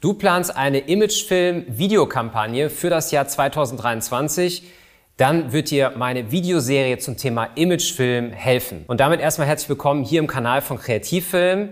[0.00, 4.62] Du planst eine Imagefilm-Videokampagne für das Jahr 2023.
[5.18, 8.84] Dann wird dir meine Videoserie zum Thema Imagefilm helfen.
[8.86, 11.68] Und damit erstmal herzlich willkommen hier im Kanal von Kreativfilm.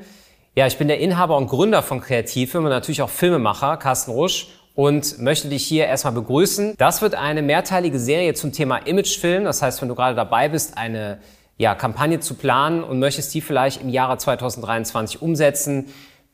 [0.55, 4.49] Ja, ich bin der Inhaber und Gründer von Kreativfilm und natürlich auch Filmemacher, Carsten Rusch
[4.75, 6.75] und möchte dich hier erstmal begrüßen.
[6.77, 9.45] Das wird eine mehrteilige Serie zum Thema Imagefilm.
[9.45, 11.19] Das heißt, wenn du gerade dabei bist, eine
[11.57, 15.87] ja, Kampagne zu planen und möchtest die vielleicht im Jahre 2023 umsetzen,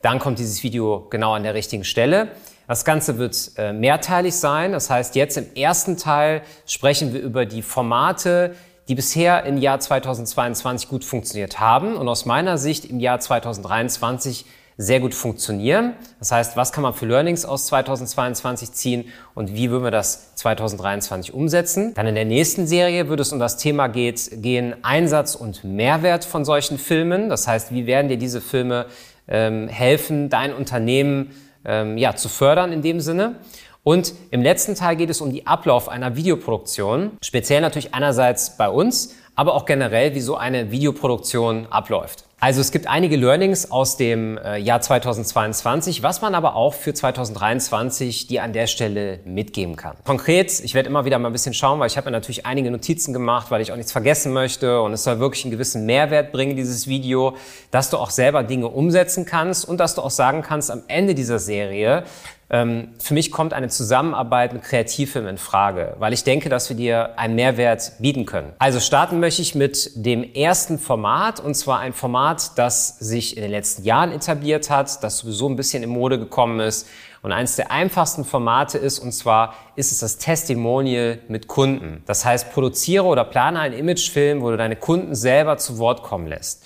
[0.05, 2.27] dann kommt dieses Video genau an der richtigen Stelle.
[2.67, 4.71] Das Ganze wird äh, mehrteilig sein.
[4.71, 8.55] Das heißt, jetzt im ersten Teil sprechen wir über die Formate,
[8.87, 14.45] die bisher im Jahr 2022 gut funktioniert haben und aus meiner Sicht im Jahr 2023
[14.77, 15.93] sehr gut funktionieren.
[16.19, 20.35] Das heißt, was kann man für Learnings aus 2022 ziehen und wie würden wir das
[20.35, 21.93] 2023 umsetzen?
[21.95, 26.25] Dann in der nächsten Serie würde es um das Thema geht, gehen Einsatz und Mehrwert
[26.25, 27.29] von solchen Filmen.
[27.29, 28.87] Das heißt, wie werden dir diese Filme
[29.27, 31.31] ähm, helfen, dein Unternehmen
[31.65, 33.35] ähm, ja, zu fördern in dem Sinne?
[33.83, 38.67] Und im letzten Teil geht es um die Ablauf einer Videoproduktion, speziell natürlich einerseits bei
[38.67, 42.24] uns, aber auch generell, wie so eine Videoproduktion abläuft.
[42.45, 46.93] Also es gibt einige Learnings aus dem äh, Jahr 2022, was man aber auch für
[46.93, 49.95] 2023 dir an der Stelle mitgeben kann.
[50.05, 52.69] Konkret, ich werde immer wieder mal ein bisschen schauen, weil ich habe mir natürlich einige
[52.69, 56.31] Notizen gemacht, weil ich auch nichts vergessen möchte und es soll wirklich einen gewissen Mehrwert
[56.31, 57.35] bringen, dieses Video,
[57.71, 61.15] dass du auch selber Dinge umsetzen kannst und dass du auch sagen kannst am Ende
[61.15, 62.03] dieser Serie,
[62.47, 67.17] für mich kommt eine Zusammenarbeit mit Kreativfilmen in Frage, weil ich denke, dass wir dir
[67.17, 68.53] einen Mehrwert bieten können.
[68.59, 73.41] Also starten möchte ich mit dem ersten Format und zwar ein Format, das sich in
[73.41, 76.87] den letzten Jahren etabliert hat, das sowieso ein bisschen in Mode gekommen ist
[77.25, 82.03] und eines der einfachsten Formate ist, und zwar ist es das Testimonial mit Kunden.
[82.05, 86.27] Das heißt, produziere oder plane einen Imagefilm, wo du deine Kunden selber zu Wort kommen
[86.27, 86.63] lässt.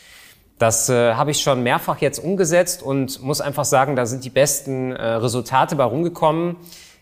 [0.60, 4.30] Das äh, habe ich schon mehrfach jetzt umgesetzt und muss einfach sagen, da sind die
[4.30, 6.58] besten äh, Resultate bei rumgekommen,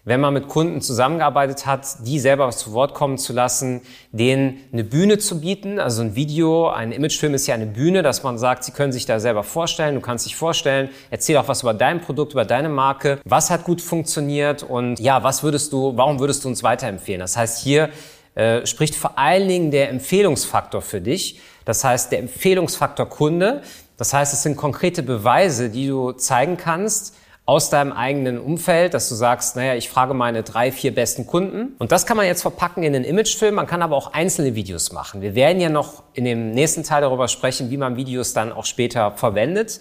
[0.06, 4.84] wenn man mit Kunden zusammengearbeitet hat, die selber zu Wort kommen zu lassen, denen eine
[4.84, 5.80] Bühne zu bieten.
[5.80, 9.08] Also ein Video, ein Imagefilm ist ja eine Bühne, dass man sagt, sie können sich
[9.08, 12.70] da selber vorstellen, du kannst dich vorstellen, erzähl auch was über dein Produkt, über deine
[12.70, 17.22] Marke, was hat gut funktioniert und ja, was würdest du, warum würdest du uns weiterempfehlen?
[17.22, 17.90] Das heißt, hier
[18.38, 21.42] äh, spricht vor allen Dingen der Empfehlungsfaktor für dich.
[21.66, 23.64] Das heißt, der Empfehlungsfaktor Kunde.
[23.98, 27.16] Das heißt, es sind konkrete Beweise, die du zeigen kannst
[27.48, 31.76] aus deinem eigenen Umfeld, dass du sagst, naja, ich frage meine drei, vier besten Kunden.
[31.80, 33.56] Und das kann man jetzt verpacken in den Imagefilm.
[33.56, 35.22] Man kann aber auch einzelne Videos machen.
[35.22, 38.66] Wir werden ja noch in dem nächsten Teil darüber sprechen, wie man Videos dann auch
[38.66, 39.80] später verwendet.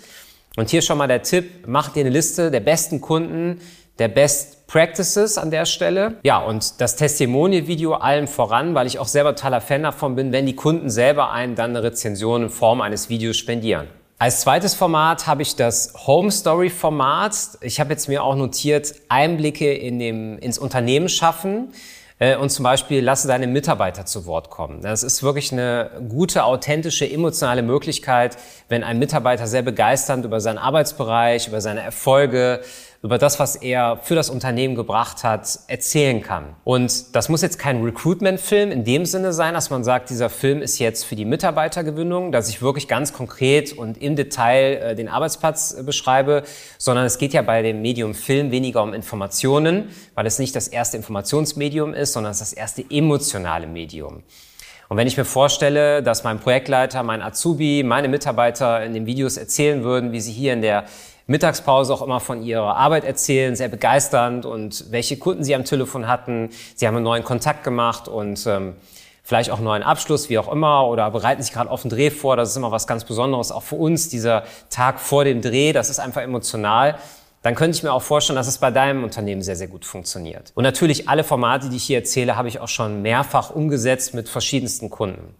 [0.56, 3.60] Und hier schon mal der Tipp, mach dir eine Liste der besten Kunden,
[3.98, 6.16] der Best Practices an der Stelle.
[6.24, 10.46] Ja, und das Testimonial-Video allen voran, weil ich auch selber totaler Fan davon bin, wenn
[10.46, 13.86] die Kunden selber einen dann eine Rezension in Form eines Videos spendieren.
[14.18, 17.34] Als zweites Format habe ich das Home Story Format.
[17.60, 21.68] Ich habe jetzt mir auch notiert, Einblicke in dem, ins Unternehmen schaffen
[22.18, 24.80] äh, und zum Beispiel lasse deine Mitarbeiter zu Wort kommen.
[24.80, 28.38] Das ist wirklich eine gute, authentische, emotionale Möglichkeit,
[28.70, 32.62] wenn ein Mitarbeiter sehr begeisternd über seinen Arbeitsbereich, über seine Erfolge,
[33.06, 36.56] über das, was er für das Unternehmen gebracht hat, erzählen kann.
[36.64, 40.60] Und das muss jetzt kein Recruitment-Film in dem Sinne sein, dass man sagt, dieser Film
[40.60, 45.08] ist jetzt für die Mitarbeitergewinnung, dass ich wirklich ganz konkret und im Detail äh, den
[45.08, 46.42] Arbeitsplatz äh, beschreibe,
[46.78, 50.66] sondern es geht ja bei dem Medium Film weniger um Informationen, weil es nicht das
[50.66, 54.24] erste Informationsmedium ist, sondern es ist das erste emotionale Medium.
[54.88, 59.36] Und wenn ich mir vorstelle, dass mein Projektleiter, mein Azubi, meine Mitarbeiter in den Videos
[59.36, 60.86] erzählen würden, wie sie hier in der
[61.26, 66.06] Mittagspause auch immer von ihrer Arbeit erzählen, sehr begeisternd und welche Kunden sie am Telefon
[66.06, 66.50] hatten.
[66.76, 68.74] Sie haben einen neuen Kontakt gemacht und ähm,
[69.24, 72.10] vielleicht auch einen neuen Abschluss, wie auch immer, oder bereiten sich gerade auf den Dreh
[72.10, 72.36] vor.
[72.36, 75.90] Das ist immer was ganz Besonderes, auch für uns, dieser Tag vor dem Dreh, das
[75.90, 76.96] ist einfach emotional.
[77.42, 80.52] Dann könnte ich mir auch vorstellen, dass es bei deinem Unternehmen sehr, sehr gut funktioniert.
[80.54, 84.28] Und natürlich alle Formate, die ich hier erzähle, habe ich auch schon mehrfach umgesetzt mit
[84.28, 85.34] verschiedensten Kunden.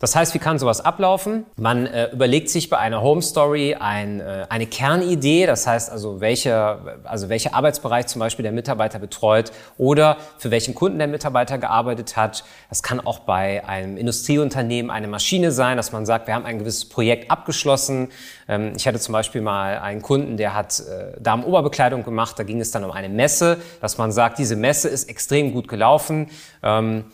[0.00, 1.44] Das heißt, wie kann sowas ablaufen?
[1.56, 6.22] Man äh, überlegt sich bei einer Home Story ein, äh, eine Kernidee, das heißt also
[6.22, 11.58] welche, also welcher Arbeitsbereich zum Beispiel der Mitarbeiter betreut oder für welchen Kunden der Mitarbeiter
[11.58, 12.44] gearbeitet hat.
[12.70, 16.58] Das kann auch bei einem Industrieunternehmen eine Maschine sein, dass man sagt, wir haben ein
[16.58, 18.08] gewisses Projekt abgeschlossen.
[18.48, 22.38] Ähm, ich hatte zum Beispiel mal einen Kunden, der hat äh, Damen-Oberbekleidung gemacht.
[22.38, 25.68] Da ging es dann um eine Messe, dass man sagt, diese Messe ist extrem gut
[25.68, 26.30] gelaufen.
[26.62, 27.04] Ähm,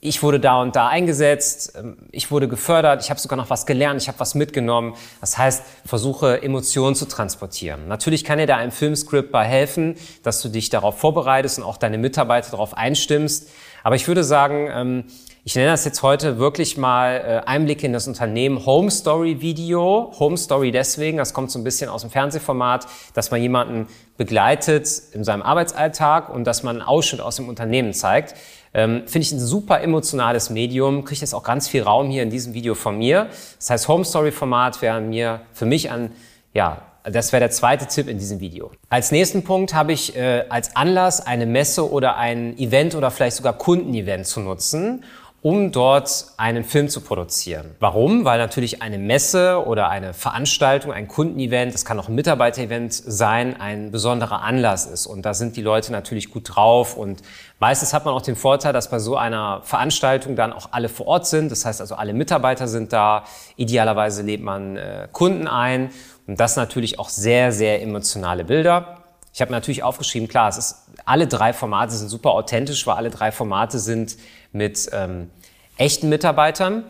[0.00, 3.66] ich wurde da und da eingesetzt, ähm, ich wurde gefördert, ich habe sogar noch was
[3.66, 4.94] gelernt, ich habe was mitgenommen.
[5.20, 7.88] Das heißt, versuche Emotionen zu transportieren.
[7.88, 11.76] Natürlich kann dir da ein Filmskript bei helfen, dass du dich darauf vorbereitest und auch
[11.76, 13.50] deine Mitarbeiter darauf einstimmst.
[13.82, 15.04] Aber ich würde sagen, ähm,
[15.48, 20.12] Ich nenne das jetzt heute wirklich mal äh, Einblicke in das Unternehmen Home Story Video.
[20.18, 23.86] Home Story deswegen, das kommt so ein bisschen aus dem Fernsehformat, dass man jemanden
[24.18, 28.34] begleitet in seinem Arbeitsalltag und dass man einen Ausschnitt aus dem Unternehmen zeigt.
[28.74, 32.28] Ähm, Finde ich ein super emotionales Medium, kriegt jetzt auch ganz viel Raum hier in
[32.28, 33.28] diesem Video von mir.
[33.58, 36.12] Das heißt, Home Story Format wäre mir für mich ein
[36.52, 38.70] ja, das wäre der zweite Tipp in diesem Video.
[38.90, 43.36] Als nächsten Punkt habe ich äh, als Anlass eine Messe oder ein Event oder vielleicht
[43.36, 45.04] sogar Kundenevent zu nutzen
[45.40, 47.76] um dort einen Film zu produzieren.
[47.78, 48.24] Warum?
[48.24, 53.60] Weil natürlich eine Messe oder eine Veranstaltung, ein Kundenevent, das kann auch ein Mitarbeiterevent sein,
[53.60, 55.06] ein besonderer Anlass ist.
[55.06, 56.96] Und da sind die Leute natürlich gut drauf.
[56.96, 57.22] Und
[57.60, 61.06] meistens hat man auch den Vorteil, dass bei so einer Veranstaltung dann auch alle vor
[61.06, 61.52] Ort sind.
[61.52, 63.22] Das heißt also, alle Mitarbeiter sind da.
[63.54, 65.90] Idealerweise lädt man äh, Kunden ein.
[66.26, 68.98] Und das natürlich auch sehr, sehr emotionale Bilder.
[69.32, 73.10] Ich habe natürlich aufgeschrieben, klar, es ist, alle drei Formate sind super authentisch, weil alle
[73.10, 74.16] drei Formate sind
[74.52, 75.30] mit ähm,
[75.76, 76.84] echten Mitarbeitern.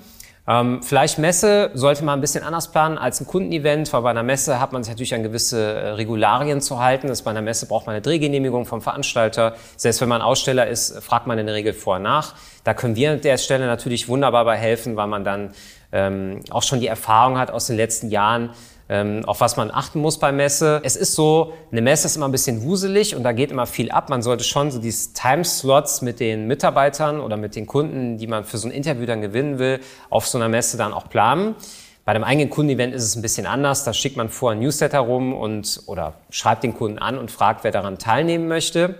[0.48, 4.22] Ähm, vielleicht Messe sollte man ein bisschen anders planen als ein Kundenevent, weil bei einer
[4.22, 7.08] Messe hat man sich natürlich an gewisse äh, Regularien zu halten.
[7.08, 9.56] Das bei einer Messe braucht man eine Drehgenehmigung vom Veranstalter.
[9.76, 12.34] Selbst wenn man Aussteller ist, fragt man in der Regel vorher nach.
[12.64, 15.50] Da können wir an der Stelle natürlich wunderbar bei helfen, weil man dann
[15.92, 18.50] ähm, auch schon die Erfahrung hat aus den letzten Jahren,
[18.88, 20.80] ähm, auf was man achten muss bei Messe.
[20.82, 23.90] Es ist so, eine Messe ist immer ein bisschen wuselig und da geht immer viel
[23.90, 24.08] ab.
[24.08, 28.44] Man sollte schon so diese Timeslots mit den Mitarbeitern oder mit den Kunden, die man
[28.44, 29.80] für so ein Interview dann gewinnen will,
[30.10, 31.54] auf so einer Messe dann auch planen.
[32.04, 33.84] Bei einem eigenen Kundenevent ist es ein bisschen anders.
[33.84, 37.64] Da schickt man vor ein Newsletter rum und oder schreibt den Kunden an und fragt,
[37.64, 38.94] wer daran teilnehmen möchte.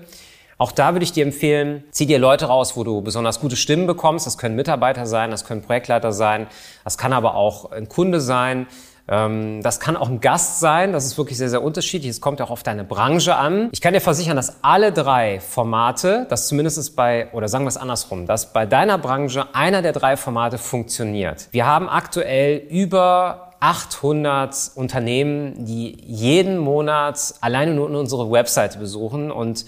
[0.59, 3.87] Auch da würde ich dir empfehlen, zieh dir Leute raus, wo du besonders gute Stimmen
[3.87, 4.27] bekommst.
[4.27, 6.49] Das können Mitarbeiter sein, das können Projektleiter sein,
[6.83, 8.67] das kann aber auch ein Kunde sein.
[9.09, 12.11] Ähm, das kann auch ein Gast sein, das ist wirklich sehr, sehr unterschiedlich.
[12.11, 13.71] Es kommt auch auf deine Branche an.
[13.73, 17.77] Ich kann dir versichern, dass alle drei Formate, das zumindest bei, oder sagen wir es
[17.79, 21.49] andersrum, dass bei deiner Branche einer der drei Formate funktioniert.
[21.53, 29.65] Wir haben aktuell über 800 Unternehmen, die jeden Monat alleine nur unsere Webseite besuchen und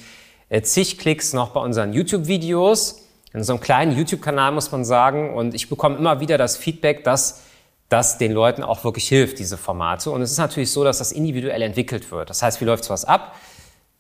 [0.49, 3.03] äh, zig Klicks noch bei unseren YouTube-Videos.
[3.33, 5.35] In einem kleinen YouTube-Kanal muss man sagen.
[5.35, 7.43] Und ich bekomme immer wieder das Feedback, dass
[7.91, 10.11] das den Leuten auch wirklich hilft, diese Formate.
[10.11, 12.31] Und es ist natürlich so, dass das individuell entwickelt wird.
[12.31, 13.35] Das heißt, wie läuft sowas ab?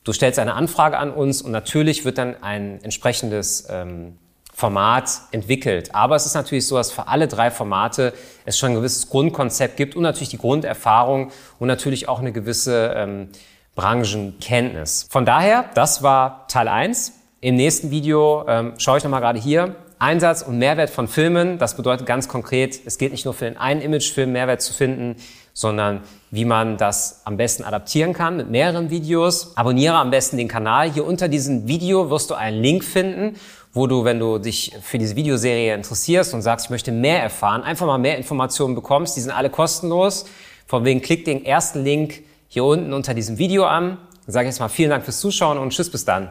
[0.04, 4.16] Du stellst eine Anfrage an uns und natürlich wird dann ein entsprechendes ähm,
[4.54, 5.94] Format entwickelt.
[5.94, 8.14] Aber es ist natürlich so, dass für alle drei Formate
[8.44, 12.94] es schon ein gewisses Grundkonzept gibt und natürlich die Grunderfahrung und natürlich auch eine gewisse
[12.94, 13.28] ähm,
[13.74, 15.06] Branchenkenntnis.
[15.10, 17.12] Von daher, das war Teil 1.
[17.40, 21.58] Im nächsten Video ähm, schaue ich nochmal gerade hier Einsatz und Mehrwert von Filmen.
[21.58, 25.16] Das bedeutet ganz konkret, es geht nicht nur für den einen Imagefilm Mehrwert zu finden,
[25.52, 26.00] sondern
[26.30, 29.56] wie man das am besten adaptieren kann mit mehreren Videos.
[29.58, 30.90] Abonniere am besten den Kanal.
[30.90, 33.36] Hier unter diesem Video wirst du einen Link finden,
[33.74, 37.62] wo du, wenn du dich für diese Videoserie interessierst und sagst, ich möchte mehr erfahren,
[37.62, 39.18] einfach mal mehr Informationen bekommst.
[39.18, 40.24] Die sind alle kostenlos.
[40.66, 43.98] Von wegen klick den ersten Link hier unten unter diesem Video an.
[44.26, 46.30] Sage jetzt mal vielen Dank fürs Zuschauen und tschüss bis dann.